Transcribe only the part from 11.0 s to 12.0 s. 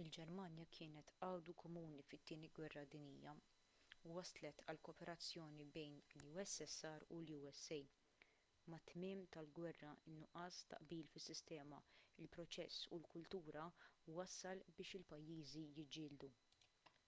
fis-sistema